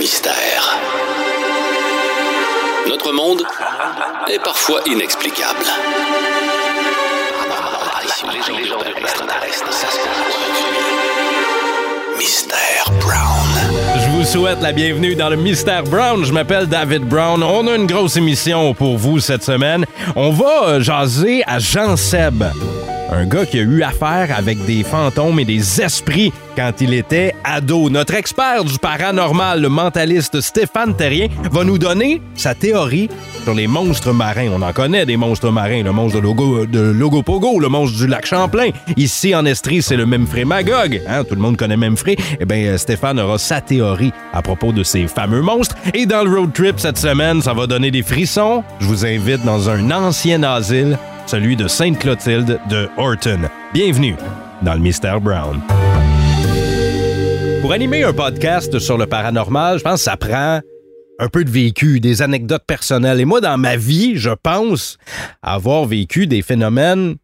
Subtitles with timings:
[0.00, 0.78] mystère.
[2.88, 3.42] Notre monde
[4.30, 5.66] est parfois inexplicable.
[12.18, 13.28] Mystère Brown.
[13.96, 16.24] Je vous souhaite la bienvenue dans le Mystère Brown.
[16.24, 17.42] Je m'appelle David Brown.
[17.42, 19.84] On a une grosse émission pour vous cette semaine.
[20.16, 22.42] On va euh, jaser à Jean Seb.
[23.12, 27.34] Un gars qui a eu affaire avec des fantômes et des esprits quand il était
[27.42, 27.90] ado.
[27.90, 33.08] Notre expert du paranormal, le mentaliste Stéphane Terrien, va nous donner sa théorie
[33.42, 34.48] sur les monstres marins.
[34.54, 35.82] On en connaît des monstres marins.
[35.82, 38.70] Le monstre de, Logo, de Logopogo, le monstre du lac Champlain.
[38.96, 41.02] Ici, en Estrie, c'est le Memphray Magog.
[41.08, 41.24] Hein?
[41.24, 42.16] Tout le monde connaît Memphray.
[42.38, 45.74] Eh bien, Stéphane aura sa théorie à propos de ces fameux monstres.
[45.94, 48.62] Et dans le road trip cette semaine, ça va donner des frissons.
[48.78, 50.96] Je vous invite dans un ancien asile
[51.30, 53.42] celui de Sainte-Clotilde de Horton.
[53.72, 54.16] Bienvenue
[54.62, 55.60] dans le Mystère Brown.
[57.60, 60.60] Pour animer un podcast sur le paranormal, je pense que ça prend
[61.20, 63.20] un peu de vécu, des anecdotes personnelles.
[63.20, 64.98] Et moi, dans ma vie, je pense
[65.40, 67.14] avoir vécu des phénomènes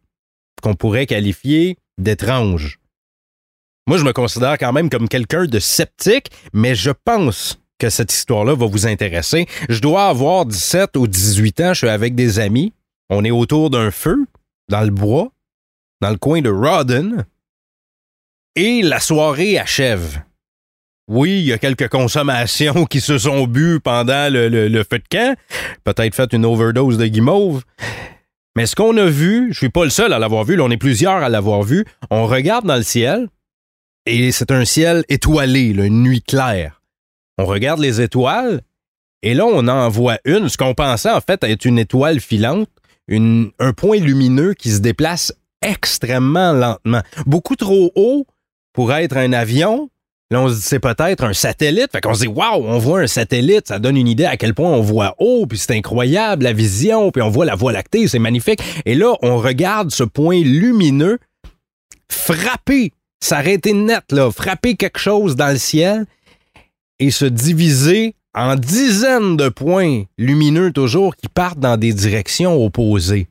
[0.63, 2.79] qu'on pourrait qualifier d'étranges.
[3.87, 8.13] Moi, je me considère quand même comme quelqu'un de sceptique, mais je pense que cette
[8.13, 9.47] histoire-là va vous intéresser.
[9.67, 12.71] Je dois avoir 17 ou 18 ans, je suis avec des amis,
[13.09, 14.25] on est autour d'un feu,
[14.69, 15.31] dans le bois,
[16.01, 17.23] dans le coin de Rawdon,
[18.55, 20.21] et la soirée achève.
[21.07, 25.07] Oui, il y a quelques consommations qui se sont bues pendant le, le feu de
[25.09, 25.37] camp,
[25.83, 27.63] peut-être fait une overdose de guimauve.
[28.55, 30.71] Mais ce qu'on a vu, je suis pas le seul à l'avoir vu, là, on
[30.71, 33.27] est plusieurs à l'avoir vu, on regarde dans le ciel,
[34.07, 36.81] et c'est un ciel étoilé, une nuit claire.
[37.37, 38.61] On regarde les étoiles,
[39.21, 42.69] et là, on en voit une, ce qu'on pensait en fait être une étoile filante,
[43.09, 47.01] un point lumineux qui se déplace extrêmement lentement.
[47.25, 48.25] Beaucoup trop haut
[48.73, 49.89] pour être un avion.
[50.29, 51.91] Là, on se dit c'est peut-être un satellite.
[51.91, 54.53] Fait qu'on se dit waouh, on voit un satellite, ça donne une idée à quel
[54.53, 58.07] point on voit haut, puis c'est incroyable la vision, puis on voit la Voie lactée,
[58.07, 58.61] c'est magnifique.
[58.85, 61.17] Et là, on regarde ce point lumineux
[62.11, 62.91] frapper,
[63.23, 66.05] s'arrêter net là, frapper quelque chose dans le ciel
[66.99, 73.27] et se diviser en dizaines de points lumineux toujours qui partent dans des directions opposées.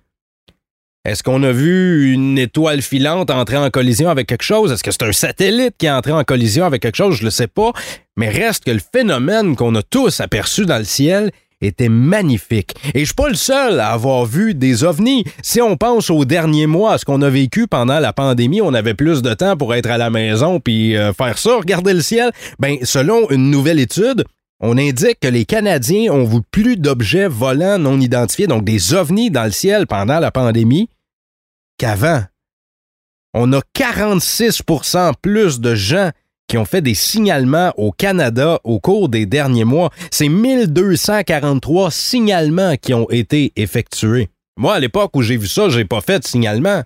[1.04, 4.72] Est-ce qu'on a vu une étoile filante entrer en collision avec quelque chose?
[4.72, 7.14] Est-ce que c'est un satellite qui est entré en collision avec quelque chose?
[7.14, 7.72] Je ne le sais pas.
[8.16, 11.30] Mais reste que le phénomène qu'on a tous aperçu dans le ciel
[11.60, 12.74] était magnifique.
[12.92, 15.24] Et je suis pas le seul à avoir vu des ovnis.
[15.42, 18.74] Si on pense aux derniers mois, à ce qu'on a vécu pendant la pandémie, on
[18.74, 22.02] avait plus de temps pour être à la maison puis euh, faire ça, regarder le
[22.02, 22.32] ciel.
[22.58, 24.24] Ben, selon une nouvelle étude,
[24.60, 29.30] on indique que les Canadiens ont vu plus d'objets volants non identifiés, donc des ovnis
[29.30, 30.88] dans le ciel pendant la pandémie,
[31.78, 32.22] qu'avant.
[33.34, 36.10] On a 46% plus de gens
[36.48, 39.90] qui ont fait des signalements au Canada au cours des derniers mois.
[40.10, 44.30] C'est 1243 signalements qui ont été effectués.
[44.56, 46.82] Moi, à l'époque où j'ai vu ça, j'ai pas fait de signalement.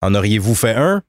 [0.00, 1.02] En auriez-vous fait un?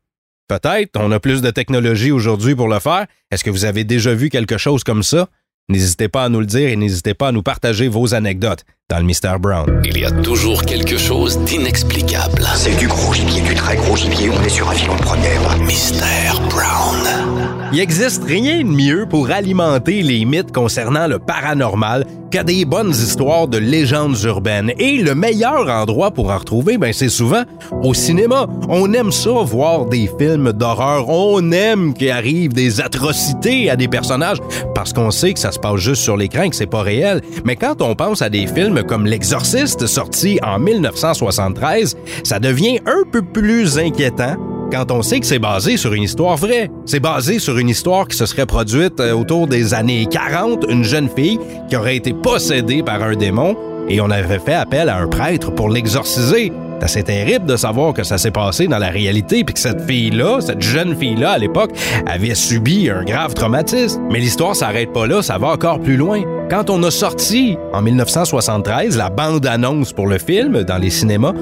[0.48, 1.00] Peut-être.
[1.00, 3.08] On a plus de technologie aujourd'hui pour le faire.
[3.32, 5.30] Est-ce que vous avez déjà vu quelque chose comme ça?
[5.70, 8.98] N'hésitez pas à nous le dire et n'hésitez pas à nous partager vos anecdotes dans
[8.98, 9.82] le Mystère Brown.
[9.86, 12.46] Il y a toujours quelque chose d'inexplicable.
[12.56, 14.30] C'est du gros gibier, du très gros gibier.
[14.30, 15.58] On est sur un filon de première.
[15.60, 17.33] Mystère Brown.
[17.74, 22.92] Il existe rien de mieux pour alimenter les mythes concernant le paranormal que des bonnes
[22.92, 24.72] histoires de légendes urbaines.
[24.78, 27.42] Et le meilleur endroit pour en retrouver, ben, c'est souvent
[27.82, 28.46] au cinéma.
[28.70, 31.10] On aime ça, voir des films d'horreur.
[31.10, 34.38] On aime qu'il arrive des atrocités à des personnages
[34.76, 37.22] parce qu'on sait que ça se passe juste sur l'écran, que c'est pas réel.
[37.44, 43.02] Mais quand on pense à des films comme L'Exorciste, sorti en 1973, ça devient un
[43.12, 44.36] peu plus inquiétant
[44.74, 46.72] quand on sait que c'est basé sur une histoire vraie.
[46.88, 50.84] C'est basé sur une histoire qui se serait produite euh, autour des années 40, une
[50.84, 51.40] jeune fille
[51.70, 53.56] qui aurait été possédée par un démon
[53.88, 56.52] et on avait fait appel à un prêtre pour l'exorciser.
[56.88, 60.42] C'est terrible de savoir que ça s'est passé dans la réalité puis que cette fille-là,
[60.42, 61.72] cette jeune fille-là à l'époque,
[62.08, 64.02] avait subi un grave traumatisme.
[64.12, 66.22] Mais l'histoire s'arrête pas là, ça va encore plus loin.
[66.50, 71.34] Quand on a sorti en 1973 la bande-annonce pour le film dans les cinémas,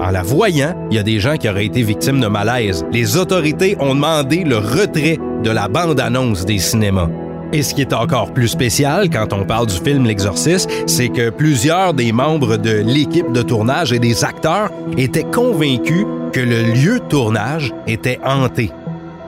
[0.00, 2.84] en la voyant, il y a des gens qui auraient été victimes de malaise.
[2.92, 7.08] Les autorités ont demandé le retrait de la bande-annonce des cinémas.
[7.52, 11.30] Et ce qui est encore plus spécial quand on parle du film L'Exorciste, c'est que
[11.30, 17.00] plusieurs des membres de l'équipe de tournage et des acteurs étaient convaincus que le lieu
[17.00, 18.70] de tournage était hanté.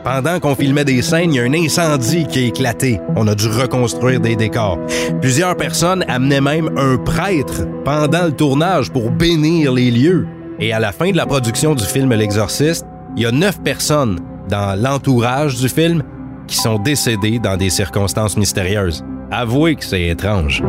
[0.05, 3.01] Pendant qu'on filmait des scènes, il y a un incendie qui a éclaté.
[3.17, 4.79] On a dû reconstruire des décors.
[5.21, 10.27] Plusieurs personnes amenaient même un prêtre pendant le tournage pour bénir les lieux.
[10.63, 12.87] Et à la fin de la production du film L'Exorciste,
[13.17, 14.21] il y a neuf personnes
[14.51, 16.03] dans l'entourage du film
[16.47, 19.03] qui sont décédés dans des circonstances mystérieuses.
[19.31, 20.63] Avouez que c'est étrange.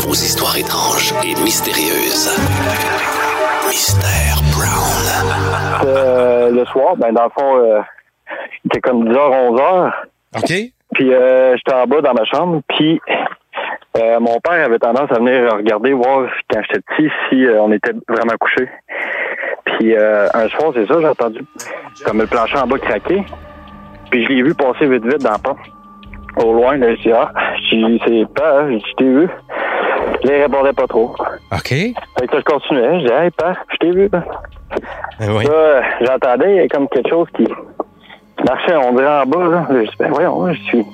[0.00, 2.28] Vos histoires étranges et mystérieuses.
[3.68, 5.86] Mystère Brown.
[5.86, 7.80] Euh, le soir, ben dans le fond, euh,
[8.64, 9.92] il était comme 10h, 11h.
[10.36, 10.72] OK?
[10.94, 12.60] Puis euh, j'étais en bas dans ma chambre.
[12.68, 13.00] Puis
[13.96, 17.72] euh, mon père avait tendance à venir regarder, voir quand j'étais petit, si euh, on
[17.72, 18.68] était vraiment couché.
[19.64, 21.44] Puis euh, un soir, c'est ça, j'ai entendu
[22.04, 23.22] comme le plancher en bas craquer.
[24.10, 25.56] Puis je l'ai vu passer vite vite dans le pont.
[26.36, 27.32] Au loin, là, je dis, ah,
[27.68, 29.26] j'ai dit, c'est pas, je t'ai vu.
[30.24, 31.14] Là, il répondait pas trop.
[31.52, 31.68] OK?
[31.68, 31.94] Fait
[32.26, 33.00] que là, je continuais.
[33.00, 34.08] Je dis, hey, père, je t'ai vu.
[34.08, 34.24] Ben
[35.20, 35.44] oui.
[35.44, 37.44] Là, j'entendais, il y avait comme quelque chose qui
[38.44, 39.66] marchait, on dirait en bas, là.
[39.70, 40.86] Là, je dis, ben voyons, je suis.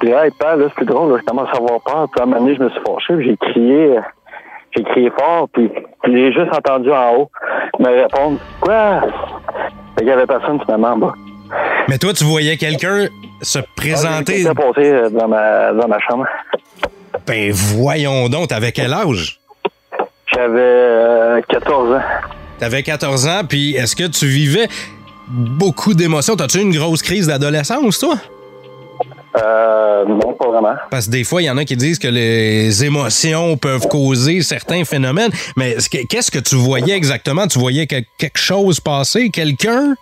[0.00, 2.08] Puis là, hey, père, là, c'est plus drôle, là, je commence à avoir peur.
[2.10, 4.00] Puis à un moment donné, je me suis fâché, puis j'ai crié, euh,
[4.76, 5.70] j'ai crié fort, puis,
[6.02, 7.30] puis j'ai juste entendu en haut
[7.78, 9.00] me répondre, quoi?
[9.94, 11.14] Fait qu'il y avait personne finalement en bas.
[11.88, 13.06] Mais toi, tu voyais quelqu'un
[13.42, 14.38] se présenter.
[14.38, 16.26] J'étais passé euh, dans ma, dans ma chambre.
[17.26, 19.40] Ben voyons donc, t'avais quel âge?
[20.32, 22.02] J'avais euh, 14 ans.
[22.58, 24.68] T'avais 14 ans, puis est-ce que tu vivais
[25.30, 26.36] beaucoup d'émotions?
[26.36, 28.14] T'as-tu eu une grosse crise d'adolescence, toi?
[29.40, 30.74] Euh, non, pas vraiment.
[30.90, 34.42] Parce que des fois, il y en a qui disent que les émotions peuvent causer
[34.42, 35.30] certains phénomènes.
[35.56, 37.46] Mais est-ce que- qu'est-ce que tu voyais exactement?
[37.46, 39.30] Tu voyais que- quelque chose passer?
[39.30, 39.94] Quelqu'un?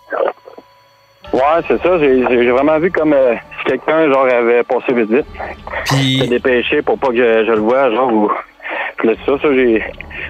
[1.31, 1.99] Ouais, c'est ça.
[1.99, 5.25] J'ai vraiment vu comme euh, si quelqu'un, genre, avait passé vite vite.
[5.85, 8.31] Puis dépêché pour pas que je, je le voie, genre, ou...
[9.01, 9.79] C'est ça, ça, j'ai...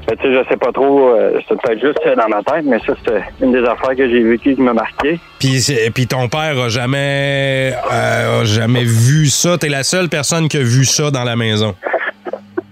[0.08, 2.78] Ben, tu sais, je sais pas trop, euh, c'est peut-être juste dans ma tête, mais
[2.86, 5.20] ça, c'était une des affaires que j'ai vécues qui m'a marqué.
[5.40, 5.60] Puis,
[5.94, 9.58] puis ton père a jamais, euh, a jamais vu ça.
[9.58, 11.74] T'es la seule personne qui a vu ça dans la maison.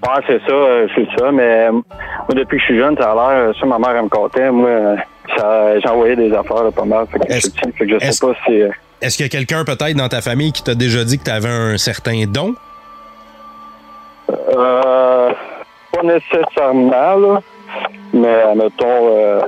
[0.04, 1.84] Ouais, c'est ça, euh, c'est ça, mais euh, moi,
[2.30, 4.96] depuis que je suis jeune, ça a l'air, ça, ma mère, elle me contait, moi,
[5.36, 7.92] ça, j'envoyais des affaires, là, pas mal, fait que je Est-ce- suis petit, fait que
[8.00, 8.62] je est-ce- sais pas si...
[9.02, 11.32] Est-ce qu'il y a quelqu'un peut-être dans ta famille qui t'a déjà dit que tu
[11.32, 12.56] avais un certain don?
[14.30, 15.32] Euh,
[15.92, 17.40] pas nécessairement, là.
[18.14, 19.42] Mais, mettons, euh,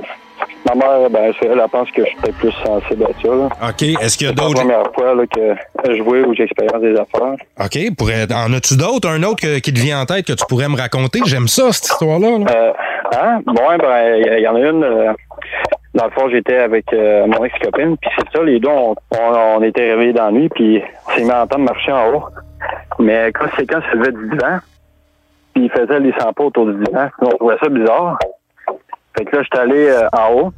[0.68, 3.28] ma mère, ben, c'est- elle, elle pense que je suis peut-être plus sensible à ça,
[3.34, 3.48] là.
[3.70, 3.82] OK.
[3.82, 4.60] Est-ce qu'il y a C'est pas la d'autres.
[4.60, 7.36] première fois, là, que je vois ou j'expérience des affaires.
[7.58, 7.96] OK.
[7.96, 8.26] Pourrais...
[8.32, 9.08] En as-tu d'autres?
[9.08, 11.20] Un autre que- qui te vient en tête que tu pourrais me raconter?
[11.26, 12.38] J'aime ça, cette histoire-là.
[12.38, 12.46] là.
[12.54, 12.72] Euh,
[13.16, 13.40] hein?
[13.46, 14.84] Bon, ben, il y, en a une.
[14.84, 15.12] euh,
[15.94, 19.34] dans le fond, j'étais avec euh, mon ex-copine, puis c'est ça, les deux, on, on,
[19.56, 22.24] on était réveillés dans la nuit, puis on s'est mis à entendre marcher en haut.
[23.00, 24.58] Mais quand c'est quand se levait du divan,
[25.64, 28.18] il faisait les 100 pas autour du divan, on trouvait ça bizarre.
[29.16, 30.52] Fait que là, j'étais allé euh, en haut.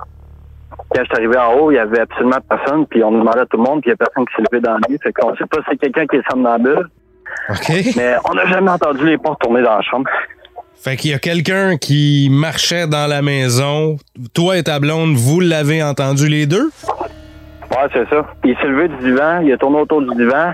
[0.95, 3.57] Quand j'étais arrivé en haut, il y avait absolument personne, puis on demandait à tout
[3.57, 4.99] le monde, puis il y a personne qui s'est levé dans la nuit.
[5.03, 6.89] Fait qu'on sait pas si c'est quelqu'un qui est somnambule,
[7.49, 7.73] OK.
[7.97, 10.11] mais on n'a jamais entendu les portes tourner dans la chambre.
[10.77, 13.97] Fait qu'il y a quelqu'un qui marchait dans la maison.
[14.35, 16.71] Toi et ta blonde, vous l'avez entendu les deux?
[17.71, 18.27] Ouais, c'est ça.
[18.45, 20.53] Il s'est levé du divan, il a tourné autour du divan,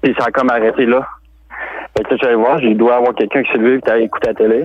[0.00, 1.06] puis ça a comme arrêté là.
[2.00, 4.34] Fait que là, j'allais voir, j'ai dois avoir quelqu'un qui s'est levé et écouté la
[4.34, 4.64] télé,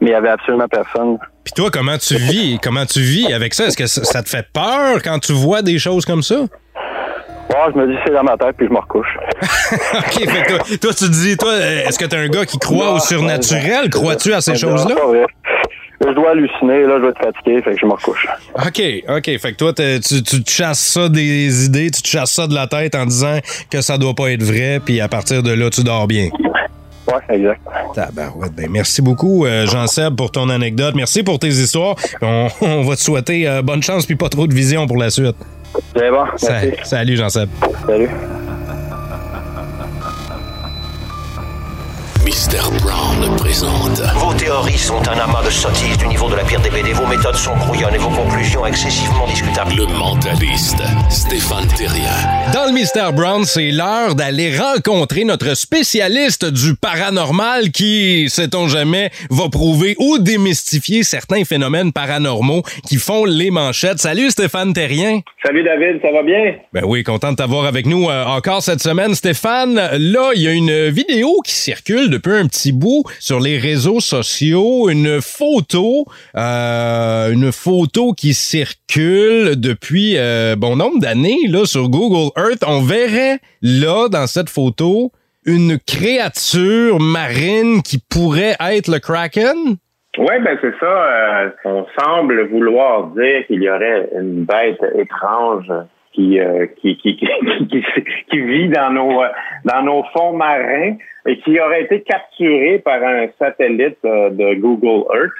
[0.00, 1.18] mais il y avait absolument personne.
[1.44, 2.58] Puis toi, comment tu vis?
[2.62, 3.66] Comment tu vis avec ça?
[3.66, 6.36] Est-ce que ça te fait peur quand tu vois des choses comme ça?
[6.36, 9.18] Ouais, je me dis c'est dans ma tête, puis je me recouche.
[9.42, 12.58] OK, fait que toi, toi, tu te dis, toi, est-ce que t'es un gars qui
[12.58, 13.90] croit au surnaturel?
[13.90, 14.94] Crois-tu à ces choses-là?
[16.04, 18.26] Je dois halluciner, là, je dois être fatigué, fait que je me recouche.
[18.56, 19.38] OK, OK.
[19.38, 22.66] Fait que toi, tu te chasses ça des idées, tu te chasses ça de la
[22.66, 23.38] tête en disant
[23.70, 26.30] que ça doit pas être vrai, puis à partir de là, tu dors bien.
[27.28, 27.60] Exact.
[27.94, 28.52] Tabarouette.
[28.54, 30.94] Ben, merci beaucoup, euh, Jean-Seb, pour ton anecdote.
[30.94, 31.96] Merci pour tes histoires.
[32.20, 35.10] On, on va te souhaiter euh, bonne chance puis pas trop de vision pour la
[35.10, 35.36] suite.
[35.96, 36.70] C'est bon, merci.
[36.84, 37.48] salut, Jean-Seb.
[37.86, 38.08] Salut.
[42.32, 46.62] Mystère Brown présente Vos théories sont un amas de sottises du niveau de la pire
[46.62, 46.94] des BD.
[46.94, 49.74] Vos méthodes sont brouillonnes et vos conclusions excessivement discutables.
[49.76, 52.08] le mentaliste Stéphane Terrien.
[52.54, 59.10] Dans le Mystère Brown, c'est l'heure d'aller rencontrer notre spécialiste du paranormal qui, sait-on jamais,
[59.28, 63.98] va prouver ou démystifier certains phénomènes paranormaux qui font les manchettes.
[63.98, 65.20] Salut Stéphane Terrien.
[65.44, 66.54] Salut David, ça va bien?
[66.72, 69.74] Ben oui, content de t'avoir avec nous euh, encore cette semaine, Stéphane.
[69.74, 74.00] Là, il y a une vidéo qui circule depuis un petit bout sur les réseaux
[74.00, 81.88] sociaux, une photo, euh, une photo qui circule depuis euh, bon nombre d'années là sur
[81.88, 82.64] Google Earth.
[82.66, 85.10] On verrait là dans cette photo
[85.44, 89.76] une créature marine qui pourrait être le Kraken?
[90.18, 90.86] Oui, ben c'est ça.
[90.86, 95.72] euh, on semble vouloir dire qu'il y aurait une bête étrange
[96.12, 97.26] qui, euh, qui, qui, qui,
[97.70, 97.84] qui,
[98.30, 99.28] qui vit dans nos, euh,
[99.64, 105.04] dans nos fonds marins et qui aurait été capturée par un satellite euh, de Google
[105.14, 105.32] Earth.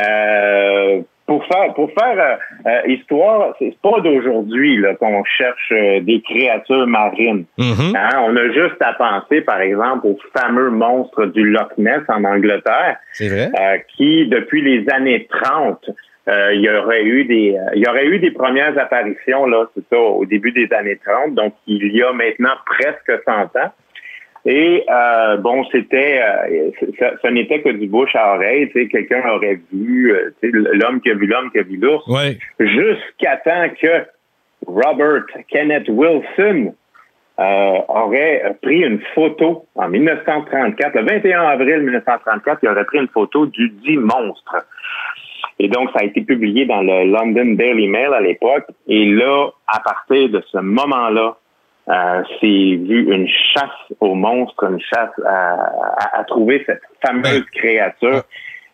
[0.00, 5.72] Euh, pour faire pour faire euh, histoire, c'est pas d'aujourd'hui là qu'on cherche
[6.02, 7.44] des créatures marines.
[7.56, 7.94] Mhm.
[7.96, 12.24] Hein, On a juste à penser, par exemple, au fameux monstre du Loch Ness en
[12.24, 13.48] Angleterre, vrai.
[13.60, 15.90] euh, qui depuis les années 30
[16.28, 19.66] euh, il y aurait eu des euh, il y aurait eu des premières apparitions là,
[19.74, 23.72] c'est ça, au début des années 30, donc il y a maintenant presque 100 ans.
[24.46, 26.70] Et euh, bon, c'était, euh,
[27.20, 28.70] ça n'était que du bouche à oreille.
[28.70, 31.62] Tu sais, quelqu'un aurait vu, euh, tu sais, l'homme qui a vu l'homme qui a
[31.62, 32.38] vu l'ours, Ouais.
[32.58, 34.06] jusqu'à temps que
[34.66, 36.74] Robert Kenneth Wilson
[37.38, 43.08] euh, aurait pris une photo en 1934, le 21 avril 1934, il aurait pris une
[43.08, 44.56] photo du dit monstre.
[45.62, 48.64] Et donc, ça a été publié dans le London Daily Mail à l'époque.
[48.88, 51.36] Et là, à partir de ce moment-là,
[51.90, 55.54] euh, c'est vu une chasse aux monstres, une chasse à,
[56.04, 58.22] à- à trouver cette fameuse créature.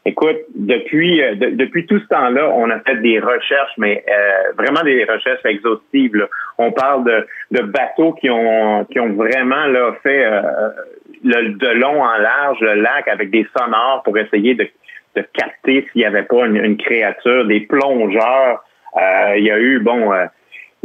[0.05, 4.53] Écoute, depuis euh, de- depuis tout ce temps-là, on a fait des recherches, mais euh,
[4.57, 6.15] vraiment des recherches exhaustives.
[6.15, 6.27] là.
[6.59, 10.43] On parle de, de bateaux qui ont qui ont vraiment là fait euh,
[11.25, 14.69] le, de long en large le lac avec des sonores pour essayer de,
[15.17, 18.63] de capter s'il n'y avait pas une, une créature, des plongeurs.
[18.97, 20.27] Euh, il y a eu bon euh,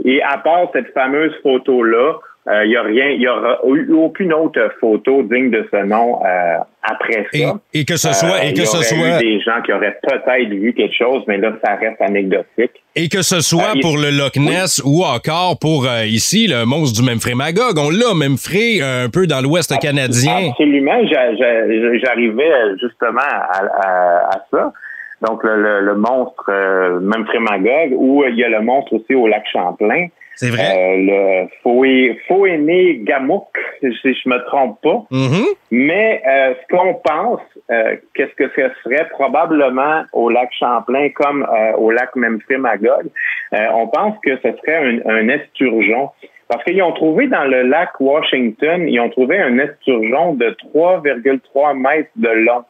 [0.03, 2.15] et à part cette fameuse photo-là,
[2.48, 5.83] euh, il n'y a rien, il y aura eu aucune autre photo digne de ce
[5.86, 7.60] nom euh, après Et, ça.
[7.74, 9.98] et que ce soit, Euh, et il que y ce soit, des gens qui auraient
[10.01, 12.71] peut-être vu quelque chose, mais là, ça reste anecdotique.
[12.95, 16.48] et que ce soit Euh, il- pour le Loch Ness ou encore pour euh, ici
[16.48, 17.77] le monstre du Memphray Magog.
[17.77, 20.50] On l'a Memphray euh, un peu dans l'Ouest canadien.
[20.50, 24.74] Absolument, j'a- j'a- j'arrivais justement à, à- à ça.
[25.21, 29.13] Donc, le, le- le monstre euh, Memphray Magog, ou il y a le monstre aussi
[29.13, 30.07] au lac Champlain.
[30.35, 30.75] C'est vrai?
[30.75, 33.47] Euh, le Foéné Gamouk,
[33.81, 35.03] si je me trompe pas.
[35.11, 35.45] Mhm.
[35.71, 41.43] Mais euh, ce qu'on pense, euh, qu'est-ce que ce serait probablement au lac Champlain comme
[41.43, 43.07] euh, au lac Memphis-Magog,
[43.53, 46.09] euh, on pense que ce serait un, un esturgeon.
[46.47, 51.77] Parce qu'ils ont trouvé dans le lac Washington, ils ont trouvé un esturgeon de 3,3
[51.77, 52.65] mètres de long.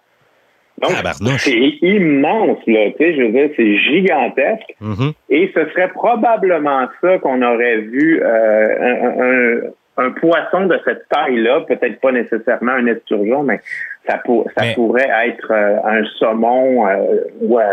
[0.82, 4.76] Donc, c'est immense, là, tu sais, je veux dire, c'est gigantesque.
[4.82, 5.12] Mhm.
[5.30, 11.08] Et ce serait probablement ça qu'on aurait vu euh, un, un- un poisson de cette
[11.10, 13.60] taille-là, peut-être pas nécessairement un esturgeon, mais
[14.08, 16.96] ça, pour- ça Mais- pourrait être euh, un saumon euh,
[17.42, 17.64] ou euh,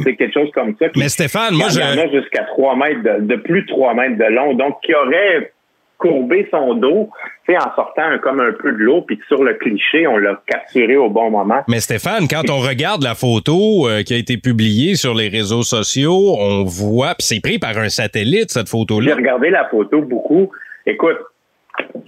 [0.00, 0.88] c'est quelque chose comme ça.
[0.88, 3.62] qui- Mais Stéphane, moi, il y en je, a jusqu'à 3 mètres de, de plus
[3.62, 5.52] de 3 mètres de long, donc qui aurait
[5.98, 7.10] courbé son dos,
[7.46, 10.16] tu sais, en sortant un- comme un peu de l'eau, puis sur le cliché, on
[10.16, 11.62] l'a capturé au bon moment.
[11.68, 15.62] Mais Stéphane, quand on regarde la photo euh, qui a été publiée sur les réseaux
[15.62, 19.14] sociaux, on voit, puis c'est pris par un satellite cette J'ai photo-là.
[19.16, 20.50] regardé la photo beaucoup.
[20.86, 21.18] Écoute,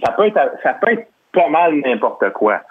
[0.03, 2.61] ça peut être, ça peut être pas mal n'importe quoi.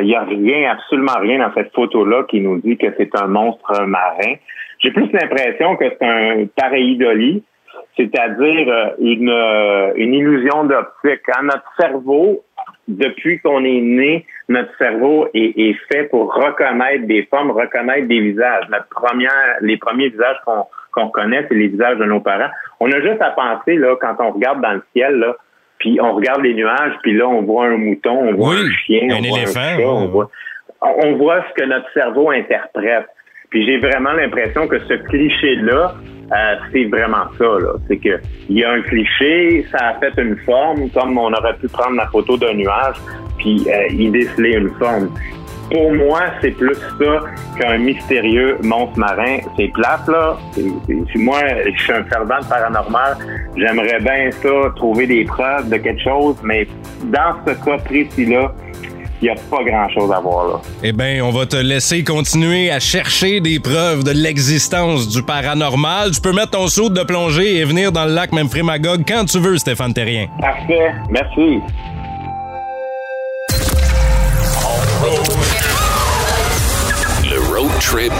[0.00, 3.28] Il n'y a rien, absolument rien dans cette photo-là qui nous dit que c'est un
[3.28, 4.34] monstre marin.
[4.80, 7.44] J'ai plus l'impression que c'est un pareidolie,
[7.96, 11.22] c'est-à-dire euh, une, euh, une illusion d'optique.
[11.26, 12.42] Quand notre cerveau,
[12.88, 18.20] depuis qu'on est né, notre cerveau est, est fait pour reconnaître des formes, reconnaître des
[18.20, 18.64] visages.
[18.70, 22.50] Notre première, les premiers visages qu'on qu'on connaît, c'est les visages de nos parents.
[22.80, 25.36] On a juste à penser, là, quand on regarde dans le ciel, là,
[25.78, 28.70] puis on regarde les nuages, puis là, on voit un mouton, on voit Oui, un
[28.70, 30.30] chien, un on voit un chat, voit,
[30.82, 33.06] on voit ce que notre cerveau interprète.
[33.50, 35.94] Puis j'ai vraiment l'impression que ce cliché-là,
[36.32, 37.44] euh, c'est vraiment ça.
[37.44, 37.72] Là.
[37.88, 41.56] C'est que il y a un cliché, ça a fait une forme, comme on aurait
[41.56, 42.96] pu prendre la photo d'un nuage,
[43.38, 45.12] puis euh, y déceler une forme.
[45.68, 47.20] Pour moi, c'est plus ça
[47.58, 49.38] qu'un mystérieux monstre marin.
[49.56, 50.36] C'est plate, là.
[51.14, 53.16] Moi, je suis un fervent de paranormal.
[53.56, 56.66] J'aimerais bien ça, trouver des preuves de quelque chose, mais
[57.04, 58.52] dans ce cas précis-là,
[59.22, 60.60] il n'y a pas grand-chose à voir, là.
[60.82, 66.12] Eh bien, on va te laisser continuer à chercher des preuves de l'existence du paranormal.
[66.12, 69.26] Tu peux mettre ton saut de plongée et venir dans le lac Memphray Magog quand
[69.26, 70.26] tu veux, Stéphane Terrien.
[70.40, 70.92] Parfait.
[71.10, 71.60] Merci.
[77.30, 78.12] Le road trip.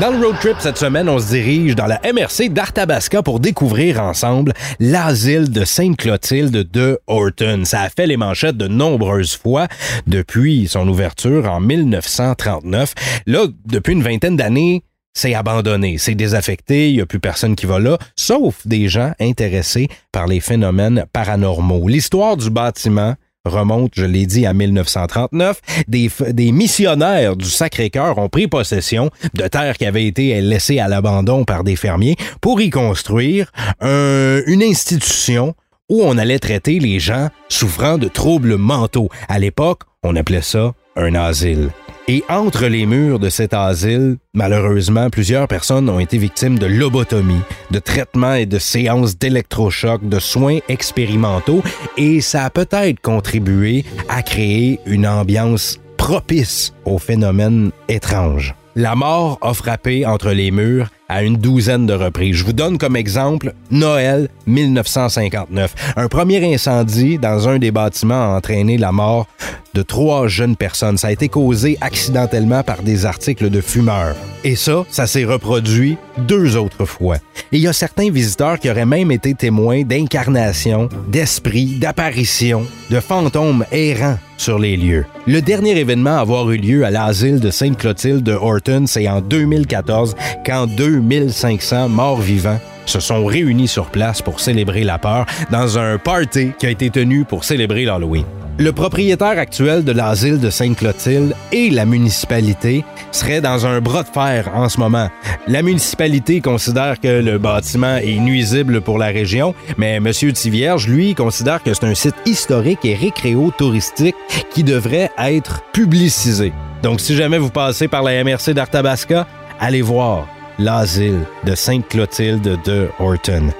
[0.00, 4.00] Dans le road trip cette semaine, on se dirige dans la MRC d'Arthabasca pour découvrir
[4.00, 7.64] ensemble l'asile de Sainte-Clotilde de Horton.
[7.64, 9.68] Ça a fait les manchettes de nombreuses fois
[10.06, 12.94] depuis son ouverture en 1939.
[13.26, 17.66] Là, depuis une vingtaine d'années, c'est abandonné, c'est désaffecté, il n'y a plus personne qui
[17.66, 21.88] va là, sauf des gens intéressés par les phénomènes paranormaux.
[21.88, 25.60] L'histoire du bâtiment remonte, je l'ai dit, à 1939.
[25.88, 31.44] Des, missionnaires du Sacré-Cœur ont pris possession de terres qui avaient été laissées à l'abandon
[31.44, 35.54] par des fermiers pour y construire un- une institution
[35.88, 39.08] où on allait traiter les gens souffrant de troubles mentaux.
[39.28, 41.70] À l'époque, on appelait ça un asile.
[42.08, 47.42] Et entre les murs de cet asile, malheureusement, plusieurs personnes ont été victimes de lobotomie,
[47.70, 51.62] de traitements et de séances d'électrochocs, de soins expérimentaux,
[51.96, 58.54] et ça a peut-être contribué à créer une ambiance propice aux phénomènes étranges.
[58.76, 62.36] La mort a frappé entre les murs à une douzaine de reprises.
[62.36, 65.94] Je vous donne comme exemple Noël 1959.
[65.96, 69.26] Un premier incendie dans un des bâtiments a entraîné la mort
[69.74, 70.98] de trois jeunes personnes.
[70.98, 74.16] Ça a été causé accidentellement par des articles de fumeurs.
[74.44, 77.16] Et ça, ça s'est reproduit deux autres fois.
[77.52, 83.64] Il y a certains visiteurs qui auraient même été témoins d'incarnations, d'esprits, d'apparitions, de fantômes
[83.72, 85.04] errants sur les lieux.
[85.26, 89.20] Le dernier événement à avoir eu lieu à l'asile de Sainte-Clotilde de Horton, c'est en
[89.20, 95.78] 2014, quand 2500 morts vivants se sont réunis sur place pour célébrer la peur dans
[95.78, 98.24] un party qui a été tenu pour célébrer l'Halloween.
[98.60, 104.08] Le propriétaire actuel de l'asile de Sainte-Clotilde et la municipalité seraient dans un bras de
[104.08, 105.08] fer en ce moment.
[105.48, 110.12] La municipalité considère que le bâtiment est nuisible pour la région, mais M.
[110.12, 114.16] Tivierge, lui, considère que c'est un site historique et récréo-touristique
[114.52, 116.52] qui devrait être publicisé.
[116.82, 119.26] Donc, si jamais vous passez par la MRC d'Arthabasca,
[119.58, 123.54] allez voir l'asile de Sainte-Clotilde de Horton.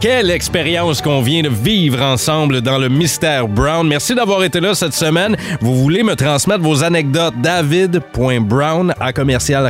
[0.00, 3.86] Quelle expérience qu'on vient de vivre ensemble dans le Mystère Brown.
[3.86, 5.36] Merci d'avoir été là cette semaine.
[5.60, 9.66] Vous voulez me transmettre vos anecdotes david.brown à commercial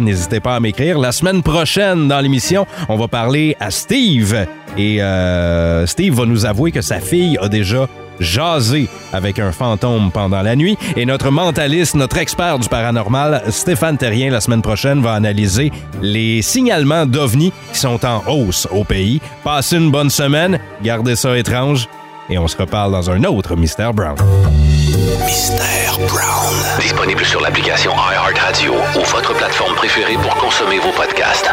[0.00, 1.00] N'hésitez pas à m'écrire.
[1.00, 4.46] La semaine prochaine, dans l'émission, on va parler à Steve.
[4.78, 7.88] Et euh, Steve va nous avouer que sa fille a déjà
[8.20, 10.76] jaser avec un fantôme pendant la nuit.
[10.96, 16.42] Et notre mentaliste, notre expert du paranormal, Stéphane Terrien, la semaine prochaine, va analyser les
[16.42, 19.20] signalements d'OVNI qui sont en hausse au pays.
[19.44, 21.88] Passez une bonne semaine, gardez ça étrange,
[22.28, 24.16] et on se reparle dans un autre Mystère Brown.
[25.26, 26.54] Mystère Brown.
[26.80, 31.50] Disponible sur l'application iHeartRadio ou votre plateforme préférée pour consommer vos podcasts.